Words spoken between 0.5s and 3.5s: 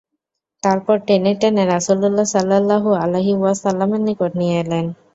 তারপর টেনে টেনে রাসূলুল্লাহ সাল্লাল্লাহু আলাইহি